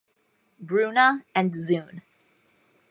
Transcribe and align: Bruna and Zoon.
Bruna 0.59 1.23
and 1.35 1.53
Zoon. 1.53 2.01